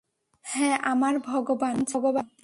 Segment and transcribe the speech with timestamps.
[0.45, 2.03] হ্যাঁ, আমার ভগবান, ভগবান ছিল।